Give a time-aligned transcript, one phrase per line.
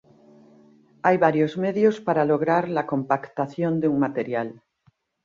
[1.03, 4.63] Hay varios medios para lograr la compactación de un material.